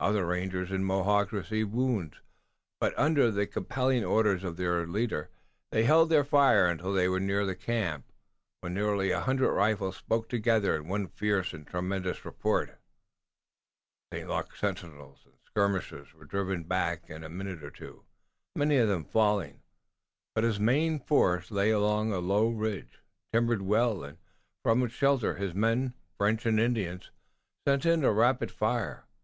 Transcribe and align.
Other 0.00 0.26
rangers 0.26 0.72
and 0.72 0.84
Mohawks 0.84 1.32
received 1.32 1.70
wounds, 1.72 2.16
but 2.80 2.98
under 2.98 3.30
the 3.30 3.46
compelling 3.46 4.04
orders 4.04 4.42
of 4.42 4.56
their 4.56 4.84
leaders 4.88 5.28
they 5.70 5.84
held 5.84 6.10
their 6.10 6.24
fire 6.24 6.66
until 6.66 6.92
they 6.92 7.08
were 7.08 7.20
near 7.20 7.46
the 7.46 7.54
camp, 7.54 8.04
when 8.60 8.74
nearly 8.74 9.12
a 9.12 9.20
hundred 9.20 9.52
rifles 9.52 9.96
spoke 9.96 10.28
together 10.28 10.74
in 10.74 10.88
one 10.88 11.06
fierce 11.06 11.52
and 11.54 11.64
tremendous 11.64 12.24
report. 12.24 12.76
St. 14.12 14.28
Luc's 14.28 14.58
sentinels 14.58 15.20
and 15.24 15.34
skirmishers 15.46 16.12
were 16.12 16.24
driven 16.24 16.64
back 16.64 17.08
in 17.08 17.22
a 17.22 17.28
minute 17.28 17.62
or 17.62 17.70
two, 17.70 18.02
many 18.56 18.78
of 18.78 18.88
them 18.88 19.04
falling, 19.04 19.62
but 20.34 20.42
his 20.42 20.58
main 20.58 20.98
force 20.98 21.52
lay 21.52 21.70
along 21.70 22.10
a 22.12 22.18
low 22.18 22.48
ridge, 22.50 23.00
timbered 23.32 23.62
well, 23.62 24.02
and 24.02 24.18
from 24.64 24.82
its 24.82 24.94
shelter 24.94 25.36
his 25.36 25.54
men, 25.54 25.94
French 26.16 26.44
and 26.46 26.58
Indians, 26.58 27.12
sent 27.64 27.86
in 27.86 28.02
a 28.02 28.10
rapid 28.10 28.50
fire. 28.50 29.04